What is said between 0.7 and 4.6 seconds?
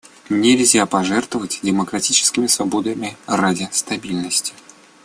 пожертвовать демократическими свободами ради стабильности.